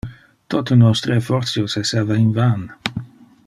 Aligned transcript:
Tote 0.53 0.77
nostre 0.77 1.17
effortios 1.21 1.77
esseva 1.83 2.19
in 2.25 2.33
van. 2.39 2.67